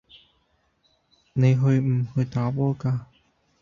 [1.33, 3.01] 你去唔去打波㗎